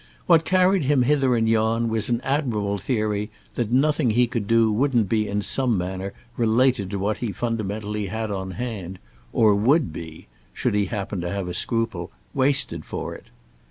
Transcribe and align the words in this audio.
What 0.25 0.45
carried 0.45 0.85
him 0.85 1.03
hither 1.03 1.35
and 1.35 1.47
yon 1.47 1.87
was 1.87 2.09
an 2.09 2.21
admirable 2.21 2.79
theory 2.79 3.29
that 3.53 3.71
nothing 3.71 4.09
he 4.09 4.25
could 4.25 4.47
do 4.47 4.71
wouldn't 4.71 5.07
be 5.07 5.27
in 5.27 5.43
some 5.43 5.77
manner 5.77 6.13
related 6.37 6.89
to 6.89 6.97
what 6.97 7.17
he 7.17 7.31
fundamentally 7.31 8.07
had 8.07 8.31
on 8.31 8.49
hand, 8.57 8.97
or 9.31 9.53
would 9.53 9.93
be—should 9.93 10.73
he 10.73 10.85
happen 10.85 11.21
to 11.21 11.29
have 11.29 11.47
a 11.47 11.53
scruple—wasted 11.53 12.83
for 12.83 13.13
it. 13.13 13.25